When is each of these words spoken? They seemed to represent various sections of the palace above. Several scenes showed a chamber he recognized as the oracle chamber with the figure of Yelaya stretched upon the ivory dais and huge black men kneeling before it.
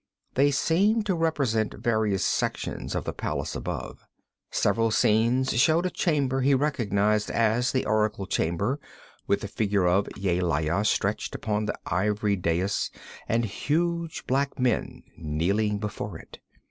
They 0.33 0.49
seemed 0.49 1.05
to 1.05 1.13
represent 1.13 1.75
various 1.75 2.25
sections 2.25 2.95
of 2.95 3.03
the 3.03 3.13
palace 3.13 3.53
above. 3.55 4.03
Several 4.49 4.89
scenes 4.89 5.53
showed 5.59 5.85
a 5.85 5.91
chamber 5.91 6.41
he 6.41 6.55
recognized 6.55 7.29
as 7.29 7.71
the 7.71 7.85
oracle 7.85 8.25
chamber 8.25 8.79
with 9.27 9.41
the 9.41 9.47
figure 9.47 9.85
of 9.85 10.07
Yelaya 10.17 10.83
stretched 10.87 11.35
upon 11.35 11.65
the 11.65 11.77
ivory 11.85 12.35
dais 12.35 12.89
and 13.29 13.45
huge 13.45 14.25
black 14.25 14.57
men 14.57 15.03
kneeling 15.17 15.77
before 15.77 16.17
it. 16.17 16.39